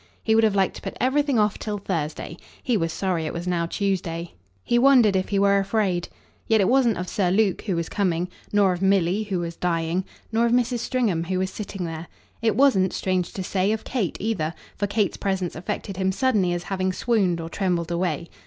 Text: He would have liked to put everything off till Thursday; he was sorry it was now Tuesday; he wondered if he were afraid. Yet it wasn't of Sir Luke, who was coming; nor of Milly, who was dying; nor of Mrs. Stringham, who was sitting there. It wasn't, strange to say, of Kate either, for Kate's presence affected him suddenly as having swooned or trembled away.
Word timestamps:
He 0.23 0.33
would 0.33 0.43
have 0.43 0.55
liked 0.55 0.75
to 0.77 0.81
put 0.81 0.97
everything 0.99 1.37
off 1.37 1.59
till 1.59 1.77
Thursday; 1.77 2.37
he 2.63 2.75
was 2.75 2.91
sorry 2.91 3.27
it 3.27 3.33
was 3.33 3.47
now 3.47 3.67
Tuesday; 3.67 4.33
he 4.63 4.79
wondered 4.79 5.15
if 5.15 5.29
he 5.29 5.37
were 5.37 5.59
afraid. 5.59 6.09
Yet 6.47 6.59
it 6.59 6.67
wasn't 6.67 6.97
of 6.97 7.07
Sir 7.07 7.29
Luke, 7.29 7.61
who 7.61 7.75
was 7.75 7.87
coming; 7.87 8.27
nor 8.51 8.73
of 8.73 8.81
Milly, 8.81 9.21
who 9.25 9.41
was 9.41 9.55
dying; 9.55 10.03
nor 10.31 10.47
of 10.47 10.53
Mrs. 10.53 10.79
Stringham, 10.79 11.25
who 11.25 11.37
was 11.37 11.51
sitting 11.51 11.85
there. 11.85 12.07
It 12.41 12.55
wasn't, 12.55 12.93
strange 12.93 13.31
to 13.33 13.43
say, 13.43 13.71
of 13.71 13.83
Kate 13.83 14.17
either, 14.19 14.55
for 14.75 14.87
Kate's 14.87 15.17
presence 15.17 15.55
affected 15.55 15.97
him 15.97 16.11
suddenly 16.11 16.51
as 16.53 16.63
having 16.63 16.91
swooned 16.93 17.39
or 17.39 17.47
trembled 17.49 17.91
away. 17.91 18.27